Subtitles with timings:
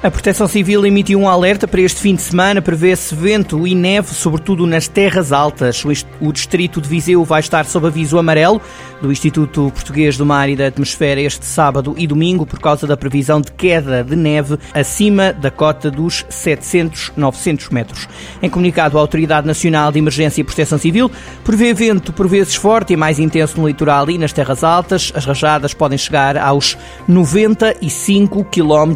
[0.00, 2.62] A Proteção Civil emitiu um alerta para este fim de semana.
[2.62, 5.84] Prevê-se vento e neve, sobretudo nas terras altas.
[6.20, 8.62] O distrito de Viseu vai estar sob aviso amarelo
[9.02, 12.96] do Instituto Português do Mar e da Atmosfera este sábado e domingo por causa da
[12.96, 18.08] previsão de queda de neve acima da cota dos 700-900 metros.
[18.40, 21.10] Em comunicado, a Autoridade Nacional de Emergência e Proteção Civil
[21.44, 25.12] prevê vento por vezes forte e mais intenso no litoral e nas terras altas.
[25.12, 26.78] As rajadas podem chegar aos
[27.08, 28.94] 95 km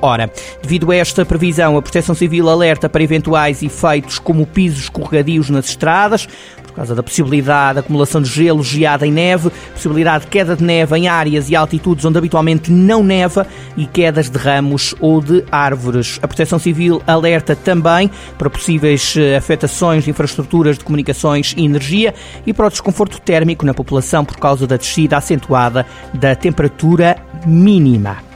[0.00, 0.30] hora.
[0.62, 5.66] Devido a esta previsão, a Proteção Civil alerta para eventuais efeitos como pisos escorregadios nas
[5.66, 6.26] estradas,
[6.62, 10.64] por causa da possibilidade de acumulação de gelo, geada e neve, possibilidade de queda de
[10.64, 15.44] neve em áreas e altitudes onde habitualmente não neva e quedas de ramos ou de
[15.52, 16.18] árvores.
[16.20, 22.12] A Proteção Civil alerta também para possíveis eh, afetações de infraestruturas de comunicações e energia
[22.44, 28.33] e para o desconforto térmico na população por causa da descida acentuada da temperatura mínima.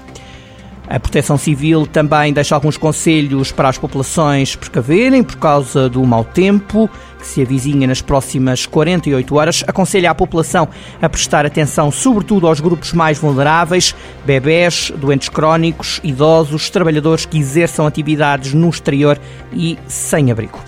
[0.91, 6.25] A Proteção Civil também deixa alguns conselhos para as populações precaverem por causa do mau
[6.25, 9.65] tempo que se avizinha nas próximas 48 horas.
[9.67, 10.67] Aconselha a população
[11.03, 17.87] a prestar atenção, sobretudo aos grupos mais vulneráveis, bebés, doentes crónicos, idosos, trabalhadores que exerçam
[17.87, 19.21] atividades no exterior
[19.53, 20.59] e sem abrigo.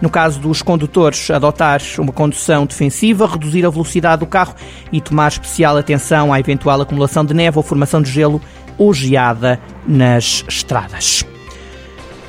[0.00, 4.54] No caso dos condutores, adotar uma condução defensiva, reduzir a velocidade do carro
[4.92, 8.40] e tomar especial atenção à eventual acumulação de neve ou formação de gelo
[8.78, 11.26] ou geada nas estradas.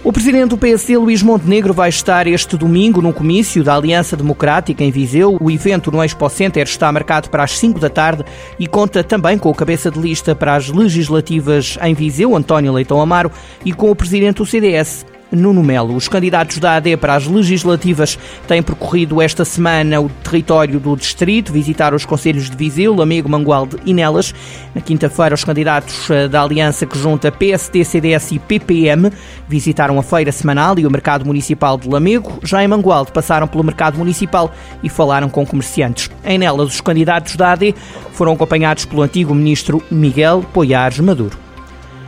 [0.02, 4.81] O presidente do PSD, Luís Montenegro, vai estar este domingo no comício da Aliança Democrática
[4.81, 5.38] em Viseu.
[5.41, 8.23] O evento no Expo Center está marcado para as 5 da tarde
[8.58, 13.02] e conta também com o cabeça de lista para as legislativas em Viseu, António Leitão
[13.02, 13.30] Amaro,
[13.66, 15.95] e com o presidente do CDS, Nuno Melo.
[15.95, 21.53] Os candidatos da AD para as legislativas têm percorrido esta semana o território do distrito,
[21.53, 24.33] visitar os conselhos de Viseu, Lamego, Mangualde e Nelas.
[24.73, 29.12] Na quinta-feira, os candidatos eh, da aliança que junta PSD, CDS e PPM
[29.47, 32.39] visitaram a feira semanal e o mercado municipal de Lamego.
[32.44, 34.53] Já em Mangualde, passaram pelo mercado municipal
[34.84, 36.09] e falaram com comerciantes.
[36.23, 37.75] Em Nelas, os candidatos da AD
[38.13, 41.49] foram acompanhados pelo antigo ministro Miguel Poiares Maduro.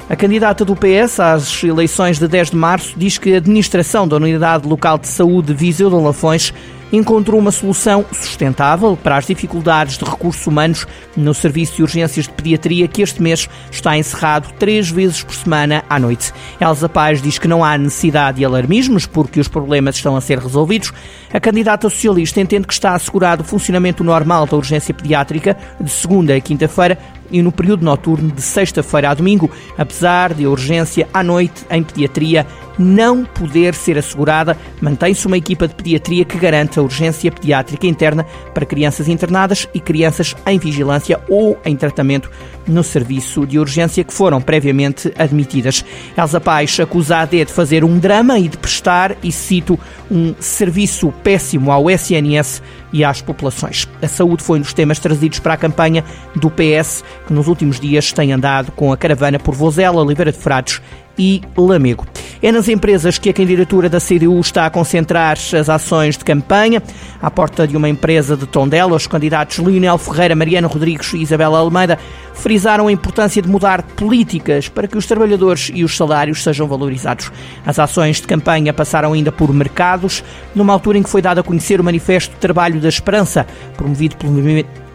[0.10, 4.18] A candidata do PS às eleições de 10 de março diz que a administração da
[4.18, 6.54] Unidade Local de Saúde Viseu de Lafões
[6.92, 10.86] encontrou uma solução sustentável para as dificuldades de recursos humanos
[11.16, 15.84] no Serviço de Urgências de Pediatria, que este mês está encerrado três vezes por semana
[15.90, 16.34] à noite.
[16.60, 20.40] Elza Paz diz que não há necessidade de alarmismos porque os problemas estão a ser
[20.40, 20.92] resolvidos.
[21.34, 26.36] A candidata socialista entende que está assegurado o funcionamento normal da urgência pediátrica de segunda
[26.36, 26.98] a quinta-feira
[27.32, 31.84] e no período noturno de sexta-feira a domingo, apesar de a urgência à noite em
[31.84, 32.46] pediatria
[32.78, 38.26] não poder ser assegurada, mantém-se uma equipa de pediatria que garante a urgência pediátrica interna
[38.54, 42.30] para crianças internadas e crianças em vigilância ou em tratamento
[42.68, 45.84] no serviço de urgência que foram previamente admitidas.
[46.18, 50.34] Elsa Paes acusa a AD de fazer um drama e de prestar, e cito, um
[50.40, 52.62] serviço péssimo ao SNS
[52.94, 53.88] e às populações.
[54.02, 56.04] A saúde foi um dos temas trazidos para a campanha
[56.36, 60.38] do PS, que nos últimos dias tem andado com a caravana por Vozela, Oliveira de
[60.38, 60.82] Frades
[61.18, 62.06] e Lamego.
[62.44, 66.82] É nas empresas que a candidatura da CDU está a concentrar as ações de campanha.
[67.22, 71.60] À porta de uma empresa de Tondela, os candidatos Lionel Ferreira, Mariana Rodrigues e Isabela
[71.60, 72.00] Almeida
[72.34, 77.32] frisaram a importância de mudar políticas para que os trabalhadores e os salários sejam valorizados.
[77.64, 80.24] As ações de campanha passaram ainda por mercados,
[80.56, 83.46] numa altura em que foi dado a conhecer o Manifesto de Trabalho da Esperança,
[83.78, 84.34] promovido pelo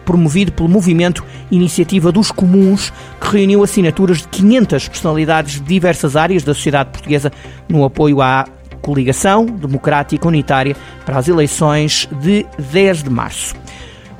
[0.07, 6.43] promovido pelo movimento Iniciativa dos Comuns, que reuniu assinaturas de 500 personalidades de diversas áreas
[6.43, 7.31] da sociedade portuguesa
[7.67, 8.47] no apoio à
[8.81, 13.53] coligação democrática unitária para as eleições de 10 de março.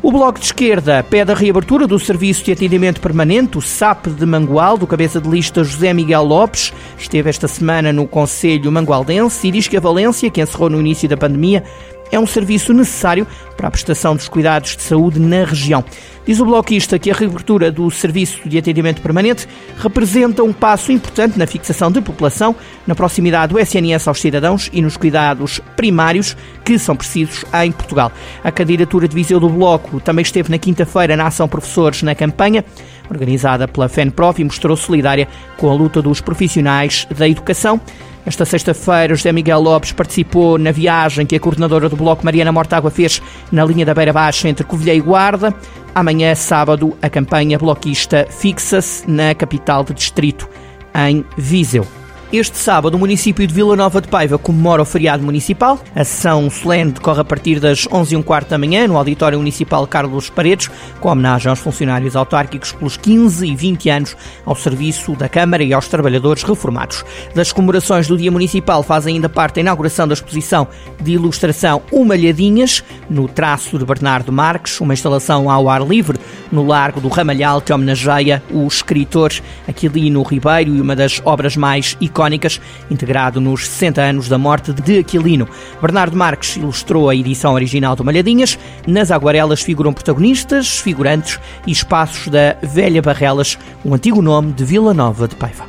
[0.03, 4.25] O Bloco de Esquerda pede a reabertura do Serviço de Atendimento Permanente, o SAP de
[4.25, 6.71] Mangual, do cabeça de lista José Miguel Lopes.
[6.97, 11.09] Esteve esta semana no Conselho Mangualdense e diz que a Valência, que encerrou no início
[11.09, 11.63] da pandemia,
[12.11, 13.25] é um serviço necessário
[13.57, 15.83] para a prestação dos cuidados de saúde na região.
[16.25, 19.47] Diz o bloquista que a reabertura do Serviço de Atendimento Permanente
[19.77, 22.53] representa um passo importante na fixação de população,
[22.85, 26.35] na proximidade do SNS aos cidadãos e nos cuidados primários
[26.65, 28.11] que são precisos em Portugal.
[28.43, 32.63] A candidatura de Viseu do Bloco também esteve na quinta-feira na Ação Professores na campanha,
[33.09, 37.79] organizada pela FENPROF e mostrou solidária com a luta dos profissionais da educação.
[38.27, 42.91] Esta sexta-feira, José Miguel Lopes participou na viagem que a coordenadora do Bloco, Mariana Mortágua,
[42.91, 43.21] fez
[43.51, 45.53] na linha da Beira Baixa entre Covilhã e Guarda.
[45.93, 50.47] Amanhã, sábado, a campanha bloquista fixa-se na capital de distrito,
[50.93, 51.96] em Viseu.
[52.31, 55.79] Este sábado, o município de Vila Nova de Paiva comemora o feriado municipal.
[55.95, 60.69] A sessão solene decorre a partir das 11h15 da manhã no Auditório Municipal Carlos Paredes,
[60.99, 65.73] com homenagem aos funcionários autárquicos pelos 15 e 20 anos ao serviço da Câmara e
[65.73, 67.05] aos trabalhadores reformados.
[67.33, 70.67] Das comemorações do Dia Municipal faz ainda parte a inauguração da exposição
[71.01, 76.19] de ilustração Humalhadinhas, no traço de Bernardo Marques, uma instalação ao ar livre
[76.51, 79.31] no Largo do Ramalhal que homenageia o escritor
[79.65, 82.59] Aquilino Ribeiro e uma das obras mais icónicas,
[82.89, 85.47] integrado nos 60 anos da morte de Aquilino.
[85.79, 88.57] Bernardo Marques ilustrou a edição original do Malhadinhas.
[88.87, 94.93] Nas aguarelas figuram protagonistas, figurantes e espaços da Velha Barrelas, o antigo nome de Vila
[94.95, 95.65] Nova de Paiva.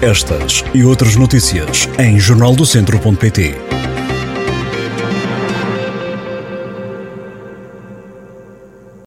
[0.00, 3.54] Estas e outras notícias em jornaldocentro.pt.